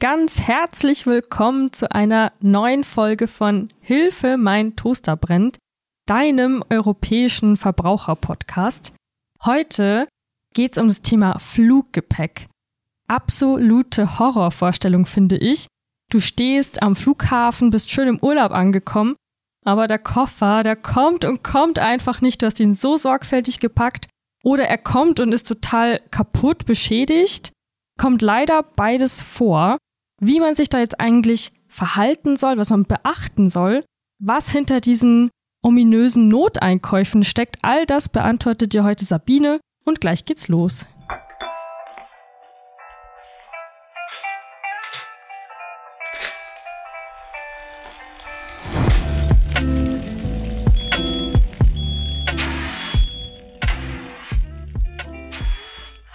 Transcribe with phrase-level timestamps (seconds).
[0.00, 5.58] ganz herzlich willkommen zu einer neuen Folge von Hilfe, mein Toaster brennt,
[6.06, 8.92] deinem europäischen Verbraucherpodcast.
[9.44, 10.06] Heute
[10.52, 12.48] geht's um das Thema Fluggepäck.
[13.06, 15.68] Absolute Horrorvorstellung, finde ich.
[16.10, 19.16] Du stehst am Flughafen, bist schön im Urlaub angekommen,
[19.64, 22.42] aber der Koffer, der kommt und kommt einfach nicht.
[22.42, 24.08] Du hast ihn so sorgfältig gepackt.
[24.42, 27.52] Oder er kommt und ist total kaputt, beschädigt.
[27.98, 29.78] Kommt leider beides vor.
[30.26, 33.84] Wie man sich da jetzt eigentlich verhalten soll, was man beachten soll,
[34.18, 35.28] was hinter diesen
[35.62, 40.86] ominösen Noteinkäufen steckt, all das beantwortet dir heute Sabine und gleich geht's los.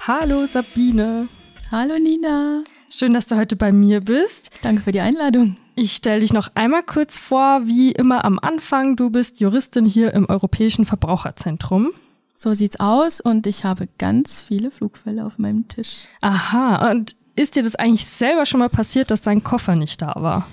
[0.08, 1.30] Hallo Sabine.
[1.70, 2.64] Hallo Nina.
[2.92, 4.50] Schön, dass du heute bei mir bist.
[4.62, 5.56] Danke für die Einladung.
[5.76, 8.96] Ich stelle dich noch einmal kurz vor, wie immer am Anfang.
[8.96, 11.92] Du bist Juristin hier im Europäischen Verbraucherzentrum.
[12.36, 16.08] So sieht's aus und ich habe ganz viele Flugfälle auf meinem Tisch.
[16.22, 20.14] Aha, und ist dir das eigentlich selber schon mal passiert, dass dein Koffer nicht da
[20.18, 20.48] war?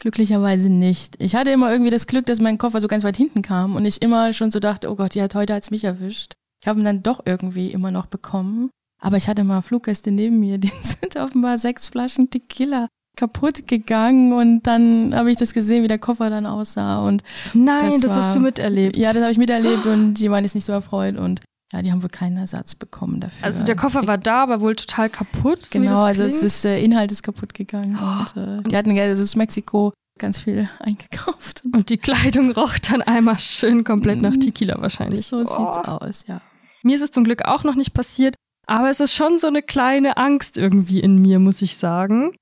[0.00, 1.16] Glücklicherweise nicht.
[1.18, 3.84] Ich hatte immer irgendwie das Glück, dass mein Koffer so ganz weit hinten kam und
[3.84, 6.32] ich immer schon so dachte, oh Gott, die hat heute hat's mich erwischt.
[6.62, 8.70] Ich habe ihn dann doch irgendwie immer noch bekommen.
[9.00, 14.32] Aber ich hatte mal Fluggäste neben mir, die sind offenbar sechs Flaschen Tequila kaputt gegangen
[14.32, 18.14] und dann habe ich das gesehen, wie der Koffer dann aussah und Nein, das, das
[18.14, 18.96] war, hast du miterlebt.
[18.96, 21.40] Ja, das habe ich miterlebt und die waren jetzt nicht so erfreut und
[21.72, 23.44] ja, die haben wohl keinen Ersatz bekommen dafür.
[23.44, 25.62] Also der Koffer war da, aber wohl total kaputt.
[25.62, 28.20] So genau, also es ist der Inhalt ist kaputt gegangen oh.
[28.20, 31.62] und äh, die hatten also aus Mexiko ganz viel eingekauft.
[31.72, 34.40] Und die Kleidung roch dann einmal schön komplett nach mhm.
[34.40, 35.26] Tequila wahrscheinlich.
[35.26, 35.44] So oh.
[35.44, 36.40] sieht's aus, ja.
[36.82, 38.36] Mir ist es zum Glück auch noch nicht passiert,
[38.70, 42.36] aber es ist schon so eine kleine Angst irgendwie in mir, muss ich sagen.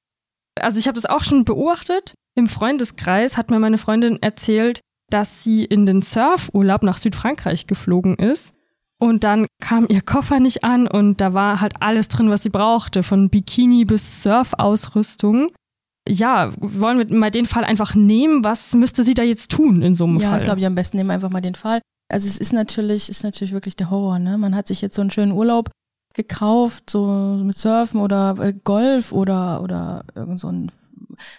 [0.61, 2.13] Also ich habe das auch schon beobachtet.
[2.35, 8.17] Im Freundeskreis hat mir meine Freundin erzählt, dass sie in den Surfurlaub nach Südfrankreich geflogen
[8.17, 8.53] ist.
[9.01, 12.51] Und dann kam ihr Koffer nicht an und da war halt alles drin, was sie
[12.51, 15.51] brauchte, von Bikini bis Surfausrüstung.
[16.07, 18.45] Ja, wollen wir mal den Fall einfach nehmen?
[18.45, 20.31] Was müsste sie da jetzt tun in so einem ja, Fall?
[20.31, 20.99] Ja, das glaube ich am besten.
[20.99, 21.81] Nehmen wir einfach mal den Fall.
[22.11, 24.37] Also es ist natürlich, ist natürlich wirklich der Horror, ne?
[24.37, 25.71] Man hat sich jetzt so einen schönen Urlaub
[26.19, 30.71] gekauft, so mit Surfen oder äh, Golf oder, oder irgend so ein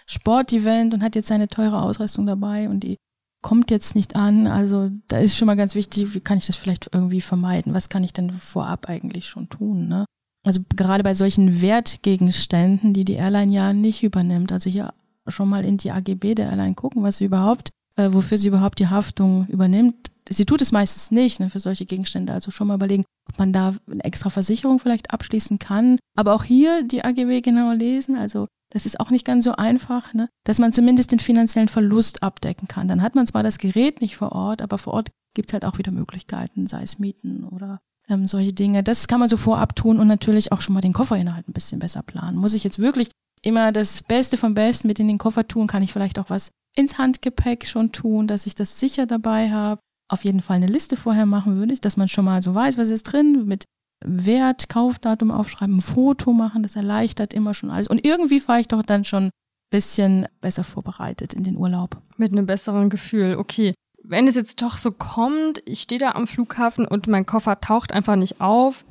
[0.06, 2.96] Sportevent und hat jetzt seine teure Ausrüstung dabei und die
[3.42, 4.46] kommt jetzt nicht an.
[4.46, 7.74] Also da ist schon mal ganz wichtig, wie kann ich das vielleicht irgendwie vermeiden?
[7.74, 9.88] Was kann ich denn vorab eigentlich schon tun?
[9.88, 10.04] Ne?
[10.44, 14.52] Also gerade bei solchen Wertgegenständen, die die Airline ja nicht übernimmt.
[14.52, 14.92] Also hier
[15.28, 18.78] schon mal in die AGB der Airline gucken, was sie überhaupt, äh, wofür sie überhaupt
[18.78, 20.10] die Haftung übernimmt.
[20.32, 22.32] Sie tut es meistens nicht ne, für solche Gegenstände.
[22.32, 25.98] Also schon mal überlegen, ob man da eine extra Versicherung vielleicht abschließen kann.
[26.16, 28.16] Aber auch hier die AGB genau lesen.
[28.16, 30.28] Also das ist auch nicht ganz so einfach, ne?
[30.44, 32.86] dass man zumindest den finanziellen Verlust abdecken kann.
[32.86, 35.64] Dann hat man zwar das Gerät nicht vor Ort, aber vor Ort gibt es halt
[35.64, 38.84] auch wieder Möglichkeiten, sei es Mieten oder ähm, solche Dinge.
[38.84, 41.80] Das kann man so vorab tun und natürlich auch schon mal den Kofferinhalt ein bisschen
[41.80, 42.36] besser planen.
[42.36, 43.10] Muss ich jetzt wirklich
[43.42, 45.66] immer das Beste vom Besten mit in den Koffer tun?
[45.66, 49.80] Kann ich vielleicht auch was ins Handgepäck schon tun, dass ich das sicher dabei habe?
[50.10, 52.76] Auf jeden Fall eine Liste vorher machen würde ich, dass man schon mal so weiß,
[52.76, 53.64] was ist drin, mit
[54.04, 57.86] Wert, Kaufdatum aufschreiben, ein Foto machen, das erleichtert immer schon alles.
[57.86, 59.30] Und irgendwie fahre ich doch dann schon ein
[59.70, 62.02] bisschen besser vorbereitet in den Urlaub.
[62.16, 63.74] Mit einem besseren Gefühl, okay.
[64.02, 67.92] Wenn es jetzt doch so kommt, ich stehe da am Flughafen und mein Koffer taucht
[67.92, 68.84] einfach nicht auf,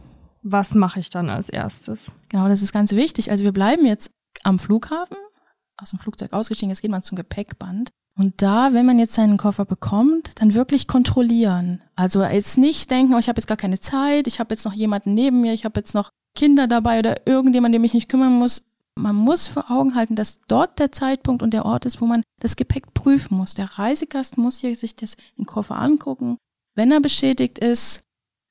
[0.44, 2.12] was mache ich dann als erstes?
[2.30, 3.31] Genau, das ist ganz wichtig.
[3.31, 4.12] Also wir bleiben jetzt
[4.44, 5.18] am Flughafen,
[5.78, 7.90] aus dem Flugzeug ausgestiegen, jetzt geht man zum Gepäckband.
[8.19, 11.81] Und da, wenn man jetzt seinen Koffer bekommt, dann wirklich kontrollieren.
[11.96, 14.74] Also jetzt nicht denken, oh, ich habe jetzt gar keine Zeit, ich habe jetzt noch
[14.74, 18.38] jemanden neben mir, ich habe jetzt noch Kinder dabei oder irgendjemand, dem ich nicht kümmern
[18.38, 18.66] muss.
[18.96, 22.22] Man muss vor Augen halten, dass dort der Zeitpunkt und der Ort ist, wo man
[22.41, 23.53] das Gepäck prüfen muss.
[23.53, 26.36] Der Reisegast muss hier sich das, den Koffer angucken.
[26.75, 28.01] Wenn er beschädigt ist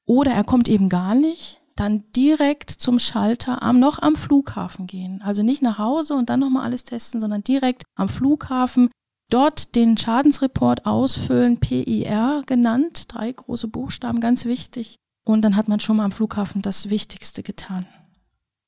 [0.06, 5.20] oder er kommt eben gar nicht, dann direkt zum Schalter am, noch am Flughafen gehen.
[5.22, 8.88] Also nicht nach Hause und dann nochmal alles testen, sondern direkt am Flughafen
[9.30, 14.96] Dort den Schadensreport ausfüllen, PIR genannt, drei große Buchstaben, ganz wichtig.
[15.24, 17.86] Und dann hat man schon mal am Flughafen das Wichtigste getan.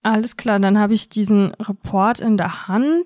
[0.02, 3.04] Alles klar, dann habe ich diesen Report in der Hand.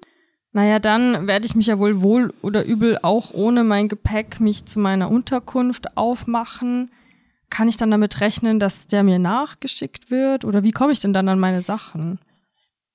[0.52, 4.66] Naja, dann werde ich mich ja wohl wohl oder übel auch ohne mein Gepäck mich
[4.66, 6.90] zu meiner Unterkunft aufmachen.
[7.50, 10.44] Kann ich dann damit rechnen, dass der mir nachgeschickt wird?
[10.44, 12.18] Oder wie komme ich denn dann an meine Sachen?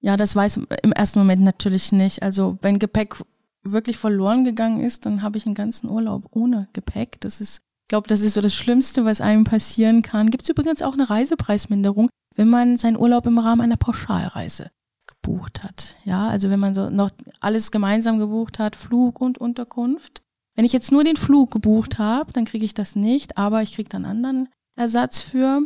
[0.01, 2.23] Ja, das weiß im ersten Moment natürlich nicht.
[2.23, 3.15] Also wenn Gepäck
[3.63, 7.19] wirklich verloren gegangen ist, dann habe ich einen ganzen Urlaub ohne Gepäck.
[7.21, 7.59] Das ist,
[7.89, 10.31] glaube, das ist so das Schlimmste, was einem passieren kann.
[10.31, 14.71] Gibt es übrigens auch eine Reisepreisminderung, wenn man seinen Urlaub im Rahmen einer Pauschalreise
[15.07, 15.95] gebucht hat.
[16.05, 17.09] Ja, also wenn man so noch
[17.39, 20.21] alles gemeinsam gebucht hat, Flug und Unterkunft.
[20.55, 23.73] Wenn ich jetzt nur den Flug gebucht habe, dann kriege ich das nicht, aber ich
[23.73, 25.61] kriege dann anderen Ersatz für.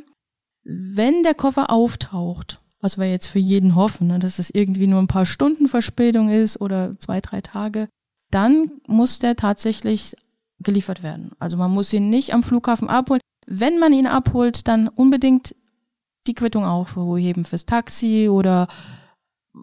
[0.64, 5.02] Wenn der Koffer auftaucht, was wir jetzt für jeden hoffen, ne, dass es irgendwie nur
[5.02, 7.88] ein paar Stunden Verspätung ist oder zwei, drei Tage,
[8.30, 10.16] dann muss der tatsächlich
[10.60, 11.32] geliefert werden.
[11.40, 13.22] Also man muss ihn nicht am Flughafen abholen.
[13.48, 15.56] Wenn man ihn abholt, dann unbedingt
[16.28, 18.68] die Quittung aufheben fürs Taxi oder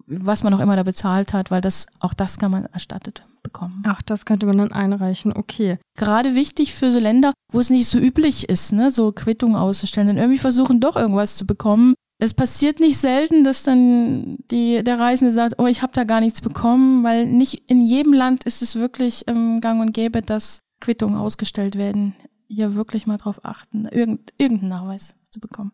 [0.07, 3.83] was man auch immer da bezahlt hat, weil das auch das kann man erstattet bekommen.
[3.87, 5.79] Ach, das könnte man dann einreichen, okay.
[5.99, 10.09] Gerade wichtig für so Länder, wo es nicht so üblich ist, ne, so Quittungen auszustellen,
[10.09, 11.95] denn irgendwie versuchen doch irgendwas zu bekommen.
[12.21, 16.21] Es passiert nicht selten, dass dann die, der Reisende sagt, oh, ich habe da gar
[16.21, 20.63] nichts bekommen, weil nicht in jedem Land ist es wirklich ähm, gang und gäbe, dass
[20.81, 22.15] Quittungen ausgestellt werden.
[22.47, 25.73] Hier wirklich mal drauf achten, irgend, irgendeinen Nachweis zu bekommen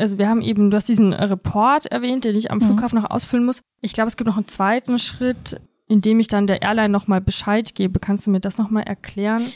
[0.00, 2.62] also wir haben eben, du hast diesen Report erwähnt, den ich am mhm.
[2.62, 3.62] Flughafen noch ausfüllen muss.
[3.80, 7.20] Ich glaube, es gibt noch einen zweiten Schritt, in dem ich dann der Airline nochmal
[7.20, 8.00] Bescheid gebe.
[8.00, 9.52] Kannst du mir das nochmal erklären?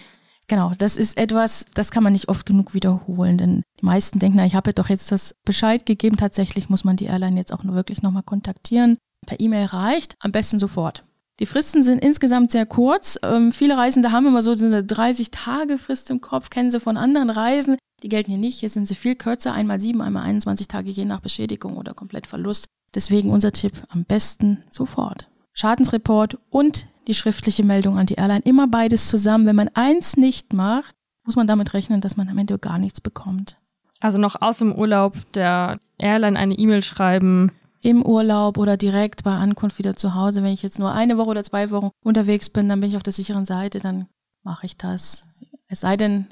[0.55, 4.37] Genau, das ist etwas, das kann man nicht oft genug wiederholen, denn die meisten denken,
[4.37, 6.17] na, ich habe doch jetzt das Bescheid gegeben.
[6.17, 8.97] Tatsächlich muss man die Airline jetzt auch nur wirklich nochmal kontaktieren.
[9.27, 11.03] Per E-Mail reicht, am besten sofort.
[11.41, 13.19] Die Fristen sind insgesamt sehr kurz.
[13.25, 16.97] Ähm, viele Reisende haben immer so eine 30 Tage Frist im Kopf, kennen sie von
[16.97, 17.77] anderen Reisen.
[18.05, 18.61] Die gelten hier nicht.
[18.61, 22.67] Hier sind sie viel kürzer, einmal sieben, einmal 21 Tage, je nach Beschädigung oder Komplettverlust.
[22.95, 25.29] Deswegen unser Tipp, am besten sofort.
[25.53, 28.43] Schadensreport und die schriftliche Meldung an die Airline.
[28.45, 29.47] Immer beides zusammen.
[29.47, 33.01] Wenn man eins nicht macht, muss man damit rechnen, dass man am Ende gar nichts
[33.01, 33.59] bekommt.
[34.01, 37.53] Also noch aus dem Urlaub der Airline eine E-Mail schreiben.
[37.81, 40.43] Im Urlaub oder direkt bei Ankunft wieder zu Hause.
[40.43, 43.03] Wenn ich jetzt nur eine Woche oder zwei Wochen unterwegs bin, dann bin ich auf
[43.03, 44.07] der sicheren Seite, dann
[44.43, 45.29] mache ich das.
[45.69, 46.27] Es sei denn,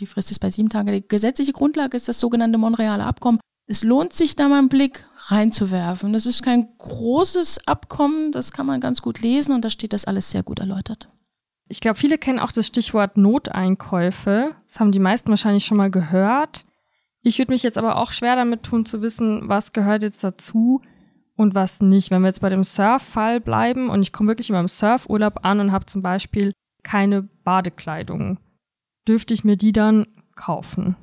[0.00, 0.92] die Frist ist bei sieben Tagen.
[0.92, 3.40] Die gesetzliche Grundlage ist das sogenannte Montrealer Abkommen.
[3.66, 6.12] Es lohnt sich da mal einen Blick reinzuwerfen.
[6.12, 10.04] Das ist kein großes Abkommen, das kann man ganz gut lesen und da steht das
[10.04, 11.08] alles sehr gut erläutert.
[11.68, 14.54] Ich glaube, viele kennen auch das Stichwort Noteinkäufe.
[14.66, 16.64] Das haben die meisten wahrscheinlich schon mal gehört.
[17.22, 20.80] Ich würde mich jetzt aber auch schwer damit tun zu wissen, was gehört jetzt dazu
[21.34, 22.12] und was nicht.
[22.12, 25.58] Wenn wir jetzt bei dem Surf-Fall bleiben und ich komme wirklich in meinem Surfurlaub an
[25.58, 26.52] und habe zum Beispiel
[26.84, 28.38] keine Badekleidung
[29.06, 30.96] dürfte ich mir die dann kaufen?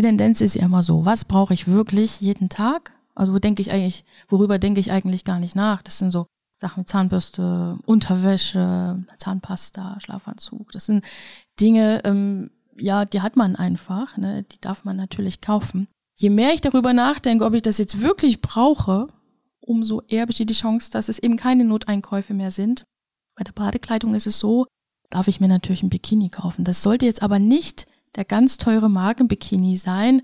[0.00, 2.94] Die Tendenz ist ja immer so, was brauche ich wirklich jeden Tag?
[3.14, 5.82] Also denke ich eigentlich, worüber denke ich eigentlich gar nicht nach?
[5.82, 6.24] Das sind so
[6.58, 10.72] Sachen wie Zahnbürste, Unterwäsche, Zahnpasta, Schlafanzug.
[10.72, 11.04] Das sind
[11.60, 14.42] Dinge, ähm, ja, die hat man einfach, ne?
[14.44, 15.86] die darf man natürlich kaufen.
[16.16, 19.08] Je mehr ich darüber nachdenke, ob ich das jetzt wirklich brauche,
[19.60, 22.84] umso eher besteht die Chance, dass es eben keine Noteinkäufe mehr sind.
[23.36, 24.64] Bei der Badekleidung ist es so,
[25.10, 26.64] darf ich mir natürlich ein Bikini kaufen.
[26.64, 27.86] Das sollte jetzt aber nicht
[28.16, 30.22] der ganz teure Markenbikini sein.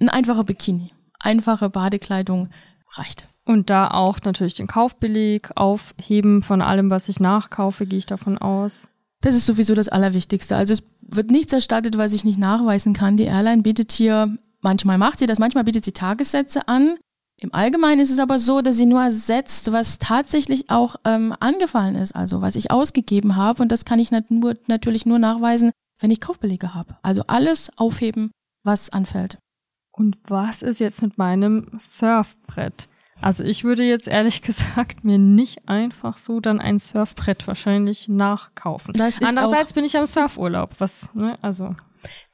[0.00, 0.92] Ein einfacher Bikini.
[1.18, 2.48] Einfache Badekleidung
[2.96, 3.28] reicht.
[3.44, 8.38] Und da auch natürlich den Kaufbeleg aufheben von allem, was ich nachkaufe, gehe ich davon
[8.38, 8.88] aus.
[9.20, 10.56] Das ist sowieso das Allerwichtigste.
[10.56, 13.16] Also es wird nichts erstattet, was ich nicht nachweisen kann.
[13.16, 16.96] Die Airline bietet hier, manchmal macht sie das, manchmal bietet sie Tagessätze an.
[17.36, 21.96] Im Allgemeinen ist es aber so, dass sie nur ersetzt, was tatsächlich auch ähm, angefallen
[21.96, 23.62] ist, also was ich ausgegeben habe.
[23.62, 25.72] Und das kann ich nat nur, natürlich nur nachweisen,
[26.04, 26.98] wenn ich Kaufbelege habe.
[27.00, 28.30] Also alles aufheben,
[28.62, 29.38] was anfällt.
[29.90, 32.90] Und was ist jetzt mit meinem Surfbrett?
[33.22, 38.94] Also ich würde jetzt ehrlich gesagt mir nicht einfach so dann ein Surfbrett wahrscheinlich nachkaufen.
[39.00, 41.74] Andererseits bin ich am Surfurlaub, was, ne, also.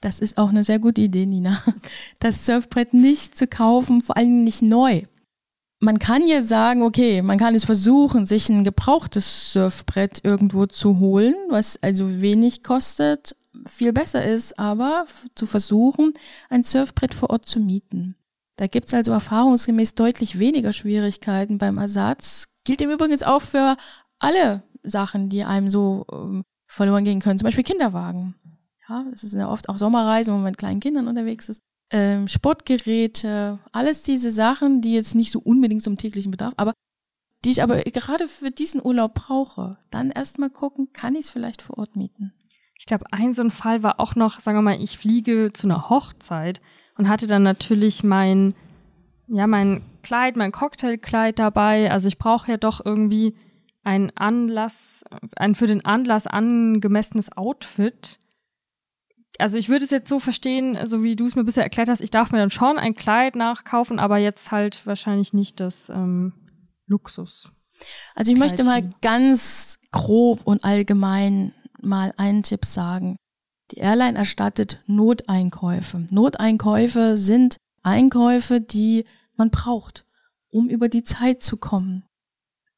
[0.00, 1.62] Das ist auch eine sehr gute Idee, Nina.
[2.18, 5.02] Das Surfbrett nicht zu kaufen, vor allem nicht neu.
[5.78, 10.98] Man kann jetzt sagen, okay, man kann es versuchen, sich ein gebrauchtes Surfbrett irgendwo zu
[10.98, 13.36] holen, was also wenig kostet,
[13.66, 16.14] viel besser ist, aber zu versuchen,
[16.48, 18.16] ein Surfbrett vor Ort zu mieten.
[18.56, 22.44] Da gibt's also erfahrungsgemäß deutlich weniger Schwierigkeiten beim Ersatz.
[22.64, 23.76] Gilt im Übrigen auch für
[24.18, 28.34] alle Sachen, die einem so ähm, verloren gehen können, zum Beispiel Kinderwagen.
[28.88, 31.62] Ja, es ist ja oft auch Sommerreisen, wo man mit kleinen Kindern unterwegs ist.
[31.90, 36.72] Ähm, Sportgeräte, alles diese Sachen, die jetzt nicht so unbedingt zum täglichen Bedarf, aber
[37.44, 39.78] die ich aber gerade für diesen Urlaub brauche.
[39.90, 42.32] Dann erstmal gucken, kann ich es vielleicht vor Ort mieten?
[42.80, 45.66] Ich glaube, ein so ein Fall war auch noch, sagen wir mal, ich fliege zu
[45.66, 46.62] einer Hochzeit
[46.96, 48.54] und hatte dann natürlich mein,
[49.28, 51.90] ja, mein Kleid, mein Cocktailkleid dabei.
[51.90, 53.36] Also ich brauche ja doch irgendwie
[53.84, 55.04] ein Anlass,
[55.36, 58.18] ein für den Anlass angemessenes Outfit
[59.38, 62.00] also ich würde es jetzt so verstehen, so wie du es mir bisher erklärt hast,
[62.00, 66.34] ich darf mir dann schon ein Kleid nachkaufen, aber jetzt halt wahrscheinlich nicht das ähm,
[66.86, 67.50] Luxus.
[68.14, 73.16] Also ich möchte mal ganz grob und allgemein mal einen Tipp sagen.
[73.70, 76.06] Die Airline erstattet Noteinkäufe.
[76.10, 79.04] Noteinkäufe sind Einkäufe, die
[79.36, 80.04] man braucht.
[80.52, 82.04] um über die Zeit zu kommen.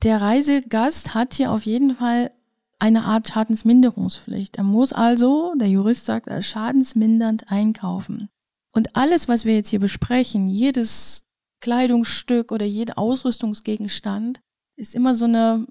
[0.03, 2.31] Der Reisegast hat hier auf jeden Fall
[2.79, 4.57] eine Art Schadensminderungspflicht.
[4.57, 8.29] Er muss also, der Jurist sagt, schadensmindernd einkaufen.
[8.73, 11.25] Und alles, was wir jetzt hier besprechen, jedes
[11.61, 14.41] Kleidungsstück oder jeder Ausrüstungsgegenstand,
[14.77, 15.67] ist immer so eine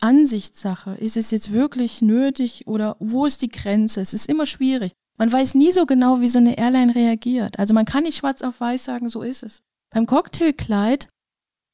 [0.00, 0.94] Ansichtssache.
[0.94, 4.00] Ist es jetzt wirklich nötig oder wo ist die Grenze?
[4.00, 4.92] Es ist immer schwierig.
[5.18, 7.58] Man weiß nie so genau, wie so eine Airline reagiert.
[7.58, 9.62] Also man kann nicht schwarz auf weiß sagen, so ist es.
[9.90, 11.08] Beim Cocktailkleid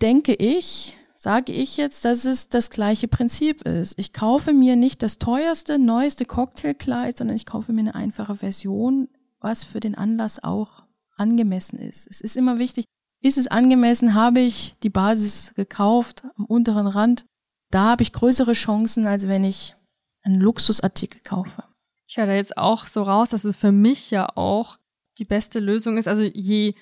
[0.00, 3.98] denke ich, sage ich jetzt, dass es das gleiche Prinzip ist.
[3.98, 9.08] Ich kaufe mir nicht das teuerste, neueste Cocktailkleid, sondern ich kaufe mir eine einfache Version,
[9.40, 10.84] was für den Anlass auch
[11.16, 12.08] angemessen ist.
[12.08, 12.84] Es ist immer wichtig,
[13.22, 17.24] ist es angemessen, habe ich die Basis gekauft am unteren Rand,
[17.74, 19.74] da habe ich größere Chancen, als wenn ich
[20.22, 21.64] einen Luxusartikel kaufe.
[22.06, 24.78] Ich höre da jetzt auch so raus, dass es für mich ja auch
[25.18, 26.08] die beste Lösung ist.
[26.08, 26.74] Also je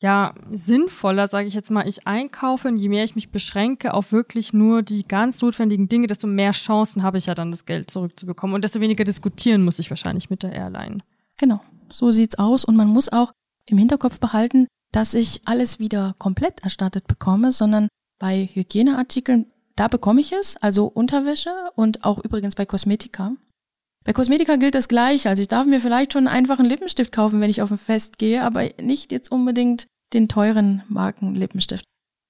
[0.00, 4.12] ja, sinnvoller, sage ich jetzt mal, ich einkaufe und je mehr ich mich beschränke auf
[4.12, 7.90] wirklich nur die ganz notwendigen Dinge, desto mehr Chancen habe ich ja dann, das Geld
[7.90, 8.54] zurückzubekommen.
[8.54, 10.98] Und desto weniger diskutieren muss ich wahrscheinlich mit der Airline.
[11.38, 12.64] Genau, so sieht's aus.
[12.64, 13.32] Und man muss auch
[13.66, 17.88] im Hinterkopf behalten, dass ich alles wieder komplett erstattet bekomme, sondern
[18.20, 19.46] bei Hygieneartikeln,
[19.78, 23.32] da bekomme ich es, also Unterwäsche und auch übrigens bei Kosmetika.
[24.04, 25.28] Bei Kosmetika gilt das gleiche.
[25.28, 28.18] Also ich darf mir vielleicht schon einen einfachen Lippenstift kaufen, wenn ich auf ein Fest
[28.18, 31.84] gehe, aber nicht jetzt unbedingt den teuren Markenlippenstift.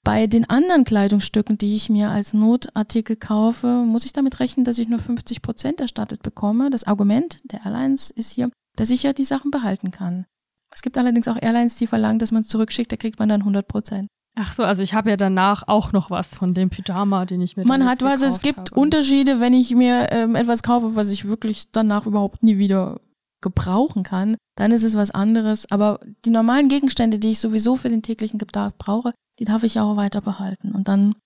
[0.05, 4.78] Bei den anderen Kleidungsstücken, die ich mir als Notartikel kaufe, muss ich damit rechnen, dass
[4.78, 6.71] ich nur 50 Prozent erstattet bekomme.
[6.71, 10.26] Das Argument der Airlines ist hier, dass ich ja die Sachen behalten kann.
[10.75, 13.40] Es gibt allerdings auch Airlines, die verlangen, dass man es zurückschickt, da kriegt man dann
[13.40, 14.09] 100 Prozent.
[14.40, 17.57] Ach so, also ich habe ja danach auch noch was von dem Pyjama, den ich
[17.57, 18.80] mir Man hat was, es gibt habe.
[18.80, 23.00] Unterschiede, wenn ich mir ähm, etwas kaufe, was ich wirklich danach überhaupt nie wieder
[23.40, 25.68] gebrauchen kann, dann ist es was anderes.
[25.73, 29.80] Aber die normalen Gegenstände, die ich sowieso für den täglichen Gebrauch brauche, die darf ich
[29.80, 30.71] auch weiter behalten.
[30.71, 31.16] Und dann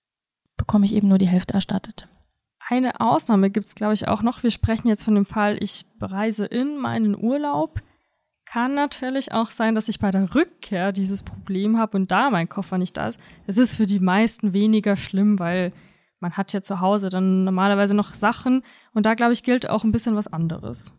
[0.57, 2.07] bekomme ich eben nur die Hälfte erstattet.
[2.67, 4.41] Eine Ausnahme gibt es, glaube ich, auch noch.
[4.41, 7.79] Wir sprechen jetzt von dem Fall, ich reise in meinen Urlaub
[8.45, 12.49] kann natürlich auch sein, dass ich bei der Rückkehr dieses Problem habe und da mein
[12.49, 13.19] Koffer nicht da ist.
[13.47, 15.73] Es ist für die meisten weniger schlimm, weil
[16.19, 19.83] man hat ja zu Hause dann normalerweise noch Sachen und da glaube ich gilt auch
[19.83, 20.93] ein bisschen was anderes.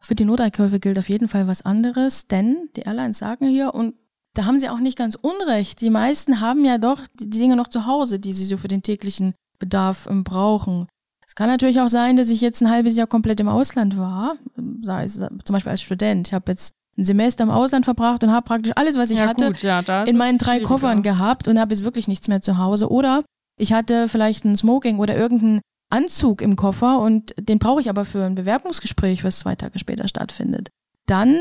[0.00, 3.94] Für die Noteinkäufe gilt auf jeden Fall was anderes, denn die Airlines sagen hier und
[4.34, 5.80] da haben sie auch nicht ganz unrecht.
[5.80, 8.82] Die meisten haben ja doch die Dinge noch zu Hause, die sie so für den
[8.82, 10.88] täglichen Bedarf ähm, brauchen.
[11.26, 14.36] Es kann natürlich auch sein, dass ich jetzt ein halbes Jahr komplett im Ausland war,
[14.82, 16.28] sei es zum Beispiel als Student.
[16.28, 19.26] Ich habe jetzt ein Semester im Ausland verbracht und habe praktisch alles, was ich ja,
[19.26, 22.58] hatte, gut, ja, in meinen drei Koffern gehabt und habe jetzt wirklich nichts mehr zu
[22.58, 22.90] Hause.
[22.90, 23.24] Oder
[23.58, 25.60] ich hatte vielleicht ein Smoking oder irgendeinen
[25.90, 30.08] Anzug im Koffer und den brauche ich aber für ein Bewerbungsgespräch, was zwei Tage später
[30.08, 30.68] stattfindet.
[31.06, 31.38] Dann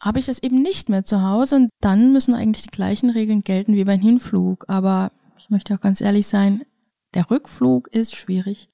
[0.00, 3.42] habe ich das eben nicht mehr zu Hause und dann müssen eigentlich die gleichen Regeln
[3.42, 4.64] gelten wie beim Hinflug.
[4.68, 6.62] Aber ich möchte auch ganz ehrlich sein,
[7.14, 8.68] der Rückflug ist schwierig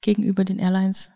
[0.00, 1.12] gegenüber den Airlines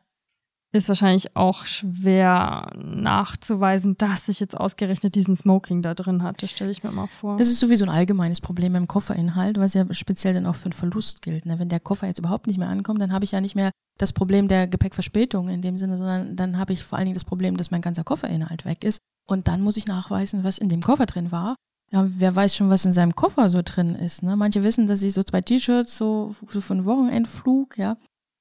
[0.73, 6.71] ist wahrscheinlich auch schwer nachzuweisen, dass ich jetzt ausgerechnet diesen Smoking da drin hatte, stelle
[6.71, 7.37] ich mir mal vor.
[7.37, 10.73] Das ist sowieso ein allgemeines Problem im Kofferinhalt, was ja speziell dann auch für einen
[10.73, 11.47] Verlust gilt.
[11.47, 11.59] Ne?
[11.59, 14.13] Wenn der Koffer jetzt überhaupt nicht mehr ankommt, dann habe ich ja nicht mehr das
[14.13, 17.57] Problem der Gepäckverspätung in dem Sinne, sondern dann habe ich vor allen Dingen das Problem,
[17.57, 18.99] dass mein ganzer Kofferinhalt weg ist.
[19.27, 21.57] Und dann muss ich nachweisen, was in dem Koffer drin war.
[21.93, 24.23] Ja, wer weiß schon, was in seinem Koffer so drin ist.
[24.23, 24.37] Ne?
[24.37, 27.97] Manche wissen, dass sie so zwei T-Shirts so, so für einen Wochenendflug, ja,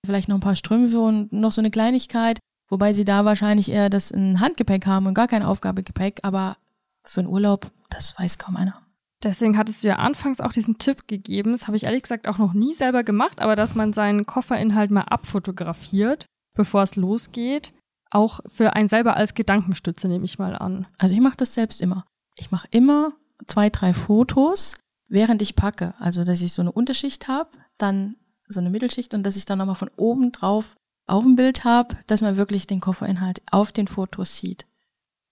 [0.05, 3.89] vielleicht noch ein paar Strümpfe und noch so eine Kleinigkeit, wobei sie da wahrscheinlich eher
[3.89, 6.57] das in Handgepäck haben und gar kein Aufgabegepäck, aber
[7.03, 8.81] für einen Urlaub, das weiß kaum einer.
[9.23, 12.37] Deswegen hattest du ja anfangs auch diesen Tipp gegeben, das habe ich ehrlich gesagt auch
[12.37, 17.73] noch nie selber gemacht, aber dass man seinen Kofferinhalt mal abfotografiert, bevor es losgeht,
[18.11, 20.85] auch für einen selber als Gedankenstütze nehme ich mal an.
[20.97, 22.05] Also ich mache das selbst immer.
[22.35, 23.13] Ich mache immer
[23.47, 24.75] zwei, drei Fotos,
[25.07, 25.95] während ich packe.
[25.99, 28.15] Also dass ich so eine Unterschicht habe, dann
[28.47, 30.75] so eine Mittelschicht und dass ich dann nochmal von oben drauf
[31.07, 34.65] auch ein Bild habe, dass man wirklich den Kofferinhalt auf den Fotos sieht.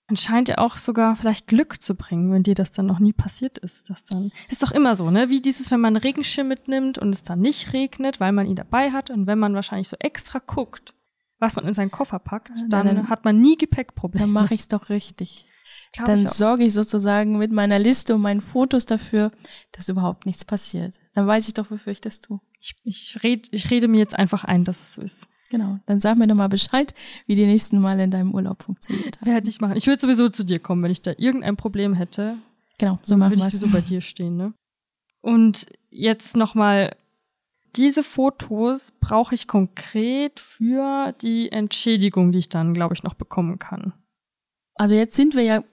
[0.07, 3.13] Man scheint ja auch sogar vielleicht Glück zu bringen, wenn dir das dann noch nie
[3.13, 3.89] passiert ist.
[3.89, 5.29] Das dann ist doch immer so, ne?
[5.29, 8.55] Wie dieses, wenn man einen Regenschirm mitnimmt und es dann nicht regnet, weil man ihn
[8.55, 10.93] dabei hat und wenn man wahrscheinlich so extra guckt,
[11.39, 14.25] was man in seinen Koffer packt, dann, dann hat man nie Gepäckprobleme.
[14.25, 15.47] Dann mache ich es doch richtig.
[15.93, 19.31] Glaub dann sorge ich sozusagen mit meiner Liste und meinen Fotos dafür,
[19.71, 20.99] dass überhaupt nichts passiert.
[21.13, 22.39] Dann weiß ich doch, wofür ich das tue.
[22.63, 25.27] Ich, ich, red, ich rede mir jetzt einfach ein, dass es so ist.
[25.49, 25.79] Genau.
[25.85, 26.93] Dann sag mir doch mal Bescheid,
[27.27, 29.23] wie die nächsten Male in deinem Urlaub funktioniert.
[29.25, 29.75] Werde ich machen.
[29.75, 32.37] Ich würde sowieso zu dir kommen, wenn ich da irgendein Problem hätte.
[32.77, 34.53] Genau, so machen wir Würde ich sowieso bei dir stehen, ne?
[35.21, 36.95] Und jetzt nochmal,
[37.75, 43.59] diese Fotos brauche ich konkret für die Entschädigung, die ich dann, glaube ich, noch bekommen
[43.59, 43.93] kann.
[44.75, 45.63] Also jetzt sind wir ja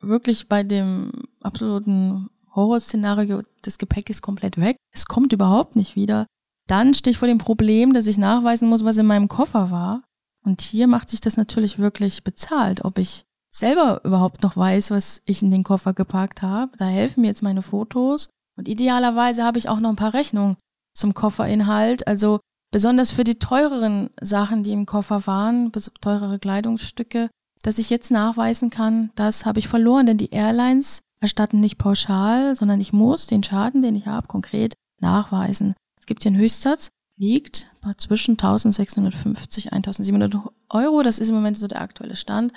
[0.00, 6.26] wirklich bei dem absoluten Horrorszenario, das Gepäck ist komplett weg, es kommt überhaupt nicht wieder,
[6.70, 10.02] dann stehe ich vor dem Problem, dass ich nachweisen muss, was in meinem Koffer war.
[10.44, 15.20] Und hier macht sich das natürlich wirklich bezahlt, ob ich selber überhaupt noch weiß, was
[15.24, 16.72] ich in den Koffer gepackt habe.
[16.78, 18.30] Da helfen mir jetzt meine Fotos.
[18.56, 20.56] Und idealerweise habe ich auch noch ein paar Rechnungen
[20.94, 22.06] zum Kofferinhalt.
[22.06, 22.38] Also
[22.70, 27.28] besonders für die teureren Sachen, die im Koffer waren, teurere Kleidungsstücke,
[27.62, 32.56] dass ich jetzt nachweisen kann, das habe ich verloren, denn die Airlines erstatten nicht pauschal,
[32.56, 35.74] sondern ich muss den Schaden, den ich habe, konkret nachweisen.
[36.10, 36.88] Gibt hier einen Höchstsatz,
[37.18, 40.34] liegt zwischen 1650, 1700
[40.70, 41.04] Euro.
[41.04, 42.52] Das ist im Moment so der aktuelle Stand.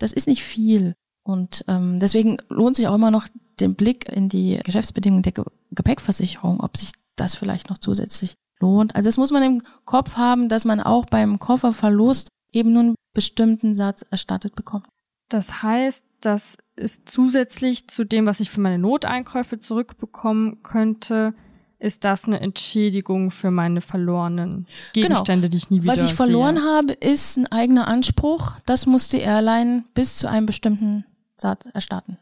[0.00, 0.92] Das ist nicht viel.
[1.22, 3.28] Und ähm, deswegen lohnt sich auch immer noch
[3.60, 8.96] den Blick in die Geschäftsbedingungen der Ge Gepäckversicherung, ob sich das vielleicht noch zusätzlich lohnt.
[8.96, 12.94] Also das muss man im Kopf haben, dass man auch beim Kofferverlust eben nur einen
[13.14, 14.88] bestimmten Satz erstattet bekommt.
[15.28, 21.34] Das heißt, das ist zusätzlich zu dem, was ich für meine Noteinkäufe zurückbekommen könnte,
[21.78, 25.08] ist das eine Entschädigung für meine verlorenen genau.
[25.08, 25.50] Gegenstände, genau.
[25.50, 26.64] die ich nie wieder Was ich verloren sehe.
[26.64, 28.56] habe, ist ein eigener Anspruch.
[28.66, 31.04] Das muss die Airline bis zu einem bestimmten
[31.36, 32.18] Satz erstatten.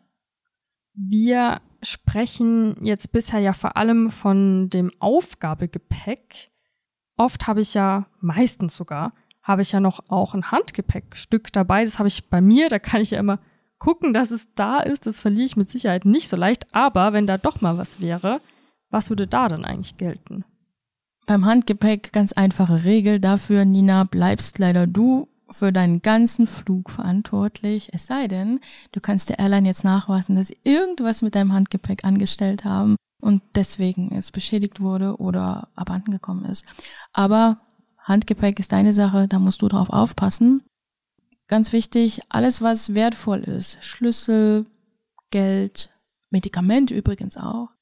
[0.94, 6.50] Wir sprechen jetzt bisher ja vor allem von dem Aufgabegepäck.
[7.16, 11.84] Oft habe ich ja, meistens sogar, habe ich ja noch auch ein Handgepäckstück dabei.
[11.84, 13.38] Das habe ich bei mir, da kann ich ja immer
[13.78, 15.06] gucken, dass es da ist.
[15.06, 16.74] Das verliere ich mit Sicherheit nicht so leicht.
[16.74, 18.40] Aber wenn da doch mal was wäre,
[18.94, 20.44] was würde da dann eigentlich gelten?
[21.26, 27.90] Beim Handgepäck ganz einfache Regel dafür, Nina, bleibst leider du für deinen ganzen Flug verantwortlich.
[27.92, 28.60] Es sei denn,
[28.92, 33.42] du kannst der Airline jetzt nachweisen, dass sie irgendwas mit deinem Handgepäck angestellt haben und
[33.56, 36.64] deswegen es beschädigt wurde oder abhanden gekommen ist.
[37.12, 37.58] Aber
[37.98, 40.62] Handgepäck ist deine Sache, da musst du drauf aufpassen.
[41.48, 44.66] Ganz wichtig, alles was wertvoll ist, Schlüssel,
[45.30, 45.90] Geld,
[46.30, 47.73] Medikament übrigens auch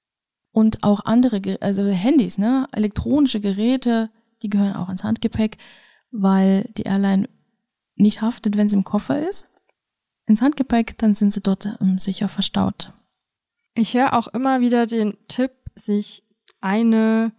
[0.52, 4.11] und auch andere, also Handys, ne, elektronische Geräte,
[4.42, 5.59] die gehören auch ins Handgepäck,
[6.11, 7.28] weil die Airline
[7.96, 9.48] nicht haftet, wenn sie im Koffer ist.
[10.26, 12.92] Ins Handgepäck, dann sind sie dort ähm, sicher verstaut.
[13.74, 16.22] Ich höre auch immer wieder den Tipp, sich
[16.61, 17.33] eine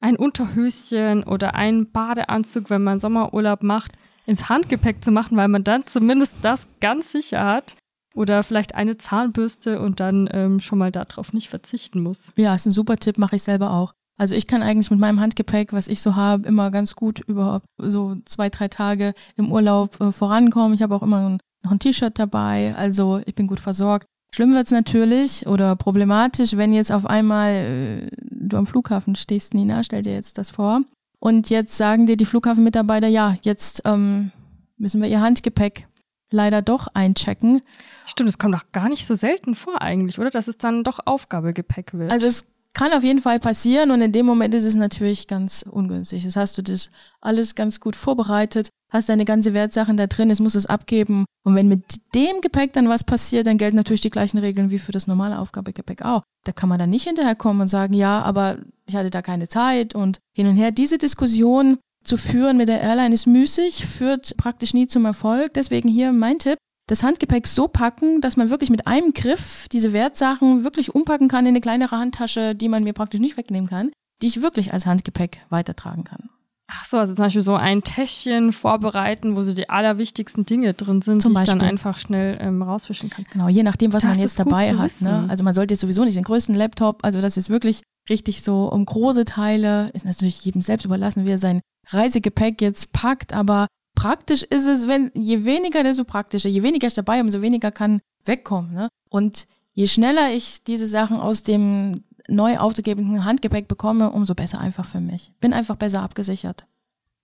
[0.00, 3.92] ein Unterhöschen oder einen Badeanzug, wenn man Sommerurlaub macht,
[4.26, 7.76] ins Handgepäck zu machen, weil man dann zumindest das ganz sicher hat.
[8.14, 12.32] Oder vielleicht eine Zahnbürste und dann ähm, schon mal darauf nicht verzichten muss.
[12.36, 13.92] Ja, ist ein super Tipp, mache ich selber auch.
[14.20, 17.62] Also ich kann eigentlich mit meinem Handgepäck, was ich so habe, immer ganz gut über
[17.78, 20.74] so zwei, drei Tage im Urlaub äh, vorankommen.
[20.74, 24.06] Ich habe auch immer noch ein T-Shirt dabei, also ich bin gut versorgt.
[24.32, 29.82] Schlimm wird's natürlich oder problematisch, wenn jetzt auf einmal äh, du am Flughafen stehst, Nina,
[29.82, 30.82] stell dir jetzt das vor.
[31.18, 34.32] Und jetzt sagen dir die Flughafenmitarbeiter, ja, jetzt ähm,
[34.76, 35.86] müssen wir ihr Handgepäck
[36.30, 37.62] leider doch einchecken.
[38.06, 40.30] Stimmt, das kommt doch gar nicht so selten vor eigentlich, oder?
[40.30, 42.10] Dass es dann doch Aufgabegepäck wird.
[42.10, 45.64] Also es kann auf jeden Fall passieren und in dem Moment ist es natürlich ganz
[45.68, 46.24] ungünstig.
[46.24, 46.90] Das hast du das
[47.20, 51.24] alles ganz gut vorbereitet, hast deine ganze Wertsachen da drin, es muss es abgeben.
[51.42, 54.78] Und wenn mit dem Gepäck dann was passiert, dann gelten natürlich die gleichen Regeln wie
[54.78, 56.22] für das normale Aufgabegepäck auch.
[56.44, 59.94] Da kann man dann nicht hinterherkommen und sagen, ja, aber ich hatte da keine Zeit
[59.94, 60.70] und hin und her.
[60.70, 65.54] Diese Diskussion zu führen mit der Airline ist müßig, führt praktisch nie zum Erfolg.
[65.54, 69.92] Deswegen hier mein Tipp, das Handgepäck so packen, dass man wirklich mit einem Griff diese
[69.92, 73.92] Wertsachen wirklich umpacken kann in eine kleinere Handtasche, die man mir praktisch nicht wegnehmen kann,
[74.22, 76.30] die ich wirklich als Handgepäck weitertragen kann.
[76.72, 81.02] Ach so, also zum Beispiel so ein Täschchen vorbereiten, wo so die allerwichtigsten Dinge drin
[81.02, 81.54] sind, zum die Beispiel.
[81.54, 83.24] ich dann einfach schnell ähm, rausfischen kann.
[83.32, 85.00] Genau, je nachdem, was das man jetzt dabei hat.
[85.00, 85.26] Ne?
[85.28, 88.70] Also man sollte jetzt sowieso nicht den größten Laptop, also das ist wirklich richtig so
[88.70, 93.66] um große Teile, ist natürlich jedem selbst überlassen, wie er sein Reisegepäck jetzt packt, aber
[93.94, 96.48] praktisch ist es, wenn je weniger, desto praktischer.
[96.48, 98.72] Je weniger ich dabei, umso weniger kann wegkommen.
[98.72, 98.88] Ne?
[99.08, 104.86] Und je schneller ich diese Sachen aus dem neu aufzugebenden Handgepäck bekomme, umso besser einfach
[104.86, 105.32] für mich.
[105.40, 106.64] Bin einfach besser abgesichert.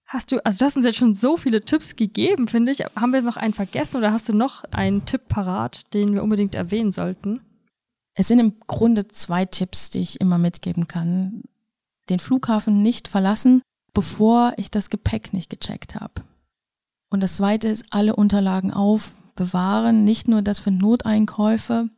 [0.07, 2.85] Hast du, also du hast uns jetzt schon so viele Tipps gegeben, finde ich.
[2.95, 6.23] Haben wir jetzt noch einen vergessen oder hast du noch einen Tipp parat, den wir
[6.23, 7.41] unbedingt erwähnen sollten?
[8.19, 11.43] Es sind im Grunde zwei Tipps, die ich immer mitgeben kann.
[12.09, 13.61] Den Flughafen nicht verlassen,
[13.93, 16.25] bevor ich das Gepäck nicht gecheckt habe.
[17.11, 21.91] Und das zweite ist, alle Unterlagen aufbewahren, nicht nur das für Noteinkäufe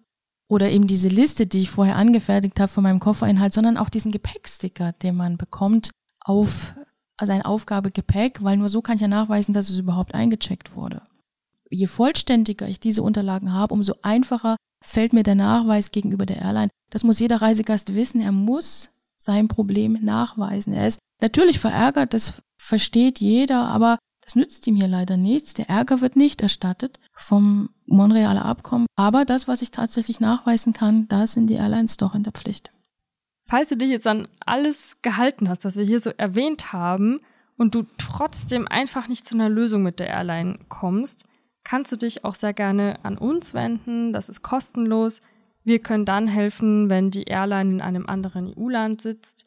[0.48, 4.10] oder eben diese Liste, die ich vorher angefertigt habe von meinem Kofferinhalt, sondern auch diesen
[4.12, 6.74] Gepäcksticker, den man bekommt auf
[7.16, 11.02] also Aufgabegepäck, weil nur so kann ich ja nachweisen, dass es überhaupt eingecheckt wurde.
[11.68, 16.70] Je vollständiger ich diese Unterlagen habe, umso einfacher fällt mir der Nachweis gegenüber der Airline.
[16.90, 18.20] Das muss jeder Reisegast wissen.
[18.20, 20.72] Er muss sein Problem nachweisen.
[20.72, 25.54] Er ist natürlich verärgert, das versteht jeder, aber das nützt ihm hier leider nichts.
[25.54, 28.86] Der Ärger wird nicht erstattet vom Monrealer Abkommen.
[28.96, 32.72] Aber das, was ich tatsächlich nachweisen kann, da sind die Airlines doch in der Pflicht.
[33.46, 37.20] Falls du dich jetzt an alles gehalten hast, was wir hier so erwähnt haben,
[37.58, 41.26] und du trotzdem einfach nicht zu einer Lösung mit der Airline kommst,
[41.68, 44.14] kannst du dich auch sehr gerne an uns wenden.
[44.14, 45.20] Das ist kostenlos.
[45.64, 49.44] Wir können dann helfen, wenn die Airline in einem anderen EU-Land sitzt.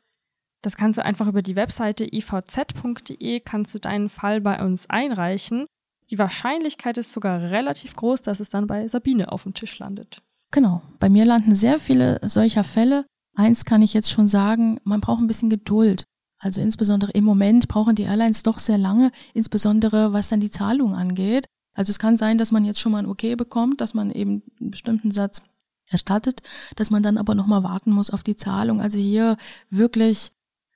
[0.61, 5.65] Das kannst du einfach über die Webseite ivz.de kannst du deinen Fall bei uns einreichen.
[6.11, 10.21] Die Wahrscheinlichkeit ist sogar relativ groß, dass es dann bei Sabine auf dem Tisch landet.
[10.51, 10.83] Genau.
[10.99, 13.07] Bei mir landen sehr viele solcher Fälle.
[13.33, 16.03] Eins kann ich jetzt schon sagen, man braucht ein bisschen Geduld.
[16.37, 20.93] Also insbesondere im Moment brauchen die Airlines doch sehr lange, insbesondere was dann die Zahlung
[20.93, 21.47] angeht.
[21.73, 24.43] Also es kann sein, dass man jetzt schon mal ein Okay bekommt, dass man eben
[24.59, 25.41] einen bestimmten Satz
[25.87, 26.41] erstattet,
[26.75, 28.81] dass man dann aber nochmal warten muss auf die Zahlung.
[28.81, 29.37] Also hier
[29.69, 30.31] wirklich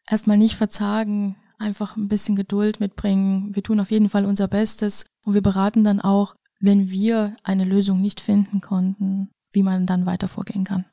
[0.09, 3.55] erstmal nicht verzagen, einfach ein bisschen Geduld mitbringen.
[3.55, 7.65] Wir tun auf jeden Fall unser Bestes und wir beraten dann auch, wenn wir eine
[7.65, 10.85] Lösung nicht finden konnten, wie man dann weiter vorgehen kann.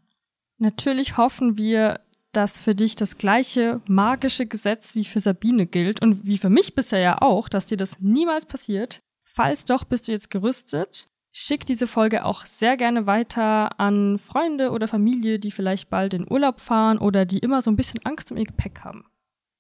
[0.59, 2.01] Natürlich hoffen wir,
[2.33, 6.75] dass für dich das gleiche magische Gesetz wie für Sabine gilt und wie für mich
[6.75, 9.01] bisher ja auch, dass dir das niemals passiert.
[9.35, 11.09] Falls doch, bist du jetzt gerüstet.
[11.35, 16.31] Schick diese Folge auch sehr gerne weiter an Freunde oder Familie, die vielleicht bald in
[16.31, 19.07] Urlaub fahren oder die immer so ein bisschen Angst um ihr Gepäck haben.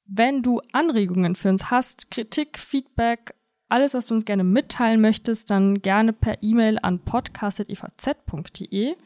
[0.04, 3.34] Wenn du Anregungen für uns hast, Kritik, Feedback,
[3.70, 8.96] alles, was du uns gerne mitteilen möchtest, dann gerne per E-Mail an podcast.evz.de.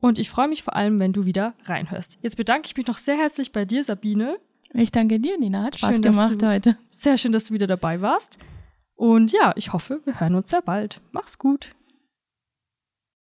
[0.00, 2.18] Und ich freue mich vor allem, wenn du wieder reinhörst.
[2.22, 4.38] Jetzt bedanke ich mich noch sehr herzlich bei dir, Sabine.
[4.72, 5.62] Ich danke dir, Nina.
[5.62, 6.76] Hat Spaß schön, gemacht heute.
[6.90, 8.38] Sehr schön, dass du wieder dabei warst.
[8.96, 11.00] Und ja, ich hoffe, wir hören uns sehr bald.
[11.12, 11.74] Mach's gut.